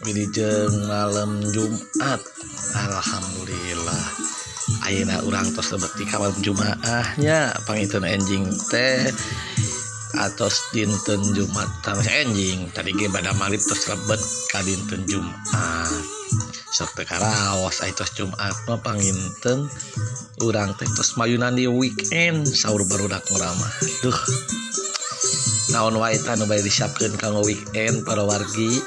Biljeng 0.00 0.88
malam 0.88 1.44
Jumat. 1.52 2.24
Alhamdulillah. 2.72 4.04
Ayeuna 4.88 5.20
urang 5.28 5.44
tos 5.52 5.76
lebet 5.76 5.92
di 6.00 6.08
malam 6.08 6.32
Jumaahnya. 6.40 7.52
Pangitun 7.68 8.08
enjing 8.08 8.48
teh. 8.72 9.12
Atos 10.16 10.72
dinten 10.72 11.20
Jumat. 11.36 11.68
Tanah 11.84 12.08
enjing 12.24 12.72
tadi 12.72 12.96
ge 12.96 13.12
pada 13.12 13.36
malib 13.36 13.60
lebet 13.60 14.20
ka 14.48 14.64
dinten 14.64 15.04
Jumat. 15.04 15.92
Sok 16.72 16.96
teu 16.96 17.04
karaos 17.04 17.84
ai 17.84 17.92
tos 17.92 18.16
Jumat 18.16 18.56
mah 18.64 18.80
panginten 18.80 19.68
urang 20.40 20.72
teh 20.80 20.88
tos 20.96 21.20
mayunan 21.20 21.52
di 21.52 21.68
weekend. 21.68 22.48
Sahur 22.48 22.88
barudak 22.88 23.20
ngurama 23.28 23.68
duh. 24.00 24.16
Naon 25.76 26.00
wae 26.00 26.16
tanu 26.24 26.48
bae 26.48 26.64
disiapkeun 26.64 27.20
kanggo 27.20 27.44
weekend 27.44 28.00
para 28.08 28.24
wargi? 28.24 28.80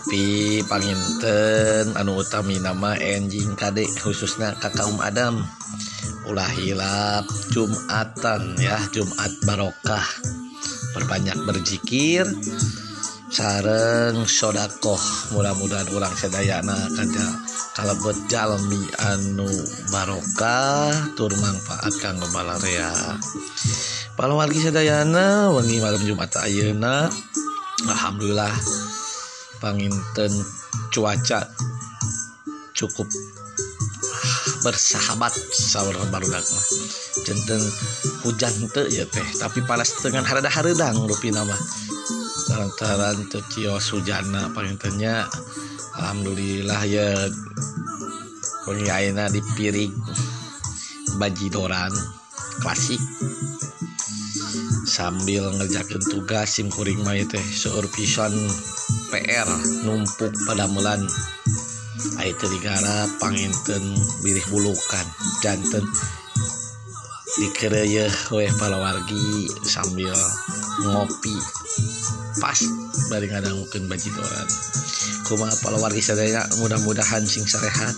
tapi 0.00 0.64
panginten 0.64 1.92
anu 1.92 2.24
utami 2.24 2.56
nama 2.56 2.96
enjing 2.96 3.52
Kadek 3.52 3.84
khususnya 4.00 4.56
Kakakm 4.56 4.96
Adam. 4.96 5.44
Ulah 6.24 6.48
hilap 6.56 7.28
Jumatan 7.52 8.56
ya 8.56 8.80
Jumat 8.96 9.28
Barokah. 9.44 10.08
Perbanyak 10.96 11.44
berzikir 11.44 12.24
sareng 13.28 14.24
shodaqoh 14.24 15.36
mudah-mudahan 15.36 15.92
orang 15.92 16.16
sedayana 16.16 16.80
kaca 16.96 17.26
kalebet 17.76 18.16
jalmi 18.32 18.80
anu 19.04 19.52
barokah 19.92 20.96
tur 21.12 21.30
manfaat 21.44 21.92
kanggo 22.00 22.24
balarea 22.32 22.88
Kalau 24.16 24.40
wargi 24.40 24.64
sedayana 24.64 25.52
wengi 25.52 25.76
malam 25.76 26.00
Jumat 26.08 26.32
ayeuna. 26.40 27.12
Alhamdulillah 27.84 28.56
panginten 29.60 30.32
cuaca 30.90 31.46
cukup 32.74 33.06
bersahabat 34.64 35.32
sahur 35.52 35.96
barudak 36.08 36.44
mah. 36.44 36.64
Centen 37.20 37.60
hujan 38.24 38.54
teu 38.72 38.88
ya 38.88 39.04
teh 39.08 39.28
tapi 39.36 39.60
panas 39.64 39.92
dengan 40.00 40.24
harada 40.24 40.48
haredang 40.48 40.96
rupi 41.04 41.32
nama 41.32 41.56
lantaran 42.50 43.28
teu 43.28 43.44
kios 43.52 43.92
hujana 43.92 44.52
pangintennya 44.52 45.28
alhamdulillah 45.96 46.80
ya 46.88 47.08
pengiaina 48.64 49.28
di 49.28 49.40
piring 49.56 49.92
bajidoran 51.20 51.92
klasik. 52.60 53.00
sambil 55.00 55.48
ngerjakan 55.56 56.02
tugas 56.12 56.60
sim 56.60 56.68
kuring 56.68 57.00
May 57.08 57.24
teh 57.24 57.40
seur 57.40 57.88
pisan 57.88 58.36
PR 59.08 59.48
numpuk 59.88 60.28
pada 60.44 60.68
melan 60.68 61.00
Ayo 62.20 62.36
terigara 62.36 63.08
panginten 63.16 63.96
bilih 64.20 64.44
bulukan 64.52 65.06
jantan 65.40 65.84
dikiraya 67.40 68.12
weh 68.28 68.52
para 68.60 68.76
wargi 68.76 69.48
sambil 69.64 70.12
ngopi. 70.84 71.36
Pas 72.36 72.60
bari 73.08 73.32
ngadang 73.32 73.56
mungkin 73.56 73.88
bajidoran 73.88 74.48
kumaha 75.24 75.56
palawargi 75.64 76.04
sadaya 76.04 76.44
mudah-mudahan 76.60 77.24
sing 77.24 77.48
sarehat. 77.48 77.96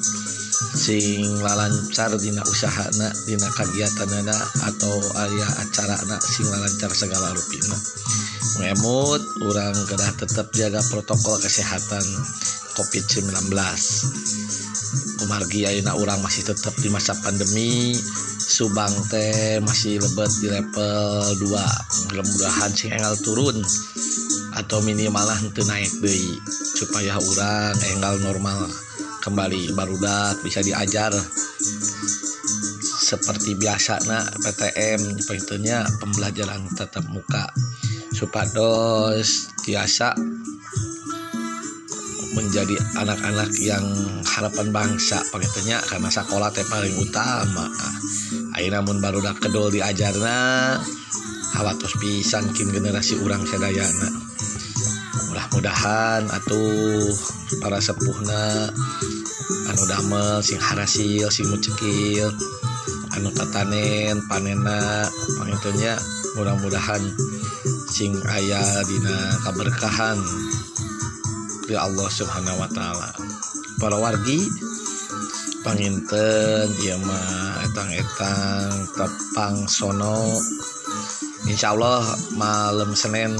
sing 0.72 1.24
lalancar 1.44 2.12
dina 2.16 2.42
usahana 2.48 3.08
dina 3.28 3.48
kegiatan 3.52 4.08
nada 4.08 4.36
atau 4.72 4.96
Aliah 5.20 5.52
acara 5.60 5.94
anak 6.08 6.20
sing 6.24 6.48
lalancar 6.48 6.90
segala 6.92 7.32
ruina 7.32 7.78
ngemut 8.60 9.22
orang 9.44 9.76
kedah 9.88 10.12
tetap 10.16 10.46
jaga 10.56 10.80
protokol 10.88 11.36
kesehatan 11.40 12.04
COVID-19 12.76 13.52
kumargi 15.20 15.68
ayeuna 15.68 15.92
orang 15.96 16.20
masih 16.24 16.48
tetap 16.48 16.72
di 16.80 16.88
masa 16.88 17.12
pandemi 17.20 17.96
Subang 18.42 18.92
teh 19.08 19.62
masih 19.64 19.96
lebet 20.02 20.28
di 20.44 20.52
level 20.52 21.24
2 21.40 22.12
mudah-mudahan 22.12 22.70
sing 22.74 22.92
enggal 22.92 23.16
turun 23.24 23.56
atau 24.52 24.78
minimalah 24.84 25.36
henteu 25.40 25.64
naik 25.64 25.88
deui 26.04 26.36
supaya 26.76 27.16
orang 27.16 27.76
enggal 27.96 28.14
normal. 28.20 28.68
kembali 29.22 29.70
barudak 29.78 30.42
bisa 30.42 30.58
diajar. 30.66 31.14
Seperti 32.82 33.54
biasa 33.54 34.02
nah 34.10 34.26
PTM 34.42 35.22
pentingnya 35.30 35.86
pembelajaran 36.02 36.66
tetap 36.74 37.06
muka. 37.06 37.46
Supados 38.10 39.54
biasa 39.62 40.18
menjadi 42.34 42.74
anak-anak 42.98 43.50
yang 43.62 43.84
harapan 44.26 44.74
bangsa 44.74 45.22
pengertinya 45.30 45.78
karena 45.86 46.10
sekolah 46.10 46.50
teh 46.50 46.66
paling 46.66 46.98
utama. 46.98 47.70
Ayo 48.58 48.74
namun 48.74 48.98
barudak 48.98 49.38
kedol 49.38 49.70
diajarna 49.70 50.76
hawatos 51.52 51.94
pisan 52.00 52.50
kim 52.56 52.72
generasi 52.72 53.20
urang 53.20 53.44
sedayana 53.44 54.08
mudah-mudahan 55.52 56.32
atuh 56.32 57.12
para 57.60 57.76
sepuhna. 57.76 58.72
Anu 59.68 59.84
damel 59.84 60.40
sing 60.40 60.56
harasil 60.56 61.28
sing 61.28 61.44
mucekil. 61.52 62.32
Anu 63.12 63.28
tatanen 63.36 64.16
panena 64.32 65.04
pangitunya 65.36 65.92
mudah-mudahan 66.40 67.04
sing 67.92 68.16
ayah 68.32 68.64
dina 68.88 69.16
keberkahan 69.44 70.16
ya 71.68 71.84
Allah 71.84 72.08
subhanahu 72.08 72.56
wa 72.56 72.68
ta'ala. 72.72 73.12
Para 73.76 74.00
wargi 74.00 74.48
panginten 75.60 76.64
dia 76.80 76.96
mah 76.96 77.60
etang-etang 77.68 78.88
tepang 78.96 79.68
sono. 79.68 80.32
Insya 81.44 81.76
Allah 81.76 82.08
malam 82.40 82.96
Senin 82.96 83.36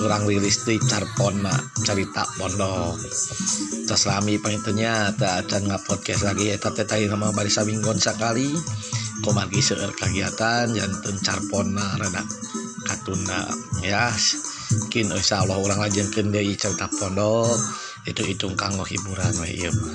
orang 0.00 0.24
rilis 0.24 0.64
di 0.64 0.80
carpona 0.80 1.52
cerita 1.84 2.24
pondok. 2.36 2.96
Terus 3.86 4.02
lami 4.08 4.40
penitunya 4.40 5.12
tak 5.14 5.46
ada 5.46 5.56
nggak 5.60 5.84
podcast 5.84 6.24
lagi 6.24 6.52
etat 6.52 6.74
tadi 6.74 7.06
nama 7.06 7.30
barisa 7.30 7.62
minggon 7.62 8.00
sekali 8.00 8.48
komagi 9.20 9.60
seur 9.60 9.92
kegiatan 9.92 10.72
jantan 10.72 11.16
carpona 11.20 12.00
rada 12.00 12.24
katunda 12.88 13.52
ya 13.84 14.08
mungkin 14.72 15.12
insya 15.12 15.44
Allah 15.44 15.60
orang 15.60 15.84
lajeng 15.84 16.08
kendai 16.08 16.56
cerita 16.56 16.88
pondok 16.88 17.52
itu 18.08 18.24
hitung 18.24 18.56
kanggo 18.56 18.88
hiburan 18.88 19.32
wah 19.36 19.48
iya 19.48 19.68
mah. 19.68 19.92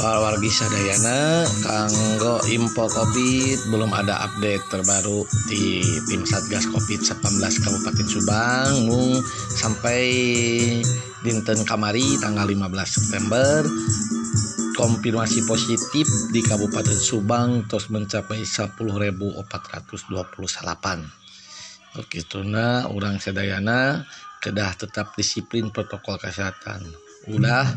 wargi 0.00 0.48
sadayana 0.48 1.44
kanggo 1.60 2.40
info 2.48 2.88
covid 2.88 3.68
belum 3.68 3.92
ada 3.92 4.24
update 4.24 4.64
terbaru 4.72 5.28
di 5.44 5.84
tim 6.08 6.24
satgas 6.24 6.64
covid 6.72 7.04
19 7.04 7.20
kabupaten 7.36 8.06
subang 8.08 8.88
mung 8.88 9.20
sampai 9.52 10.08
dinten 11.20 11.60
kamari 11.68 12.16
tanggal 12.16 12.48
15 12.48 12.96
September. 12.96 13.60
Konfirmasi 14.80 15.44
positif 15.44 16.08
di 16.32 16.40
kabupaten 16.40 16.96
subang 16.96 17.68
terus 17.68 17.92
mencapai 17.92 18.40
10.428 18.48 19.44
Oke 22.00 22.24
tuna 22.24 22.88
orang 22.88 23.20
sedayana 23.20 24.08
kedah 24.40 24.72
tetap 24.80 25.12
disiplin 25.12 25.68
protokol 25.68 26.16
kesehatan. 26.16 26.88
Udah. 27.28 27.68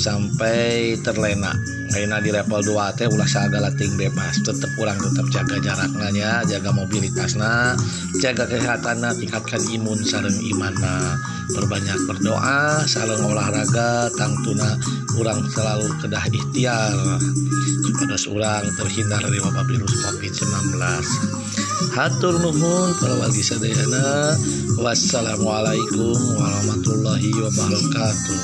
sampai 0.00 0.96
terlena. 1.04 1.52
Aina 1.92 2.16
di 2.24 2.32
level 2.32 2.64
2 2.64 2.96
teh 2.96 3.04
ulah 3.04 3.28
saga 3.28 3.68
ting 3.76 3.92
bebas. 4.00 4.40
Tetap 4.40 4.72
kurang 4.80 4.96
tetap 4.96 5.28
jaga 5.28 5.60
jaraknya 5.60 6.40
jaga 6.48 6.70
mobilitasnya 6.72 7.76
jaga 8.24 8.48
kesehatan 8.48 9.04
tingkatkan 9.20 9.60
imun 9.68 10.00
sarang 10.00 10.38
imana 10.40 11.20
berbanyak 11.52 11.98
berdoa 12.08 12.86
saling 12.88 13.20
olahraga 13.20 14.08
tangtuna 14.16 14.80
kurang 15.12 15.44
selalu 15.52 15.86
kedah 16.00 16.24
ikhtiar. 16.32 16.96
Kepada 17.80 18.16
seorang 18.16 18.64
terhindar 18.80 19.20
dari 19.20 19.40
wabah 19.44 19.66
virus 19.68 19.92
COVID-19 20.00 20.78
Hatur 21.90 22.38
nuhun 22.38 22.94
para 23.02 23.18
wali 23.18 23.42
sadayana. 23.42 24.38
Wassalamualaikum 24.78 26.14
warahmatullahi 26.38 27.34
wabarakatuh. 27.34 28.40